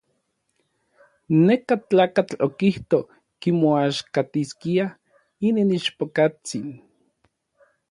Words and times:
Neka 1.45 1.75
tlakatl 1.89 2.35
okijto 2.47 2.99
kimoaxkatiskia 3.41 4.85
inin 5.47 5.69
ichpokatsin. 5.77 6.67